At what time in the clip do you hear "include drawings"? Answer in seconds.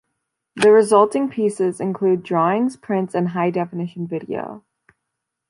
1.79-2.75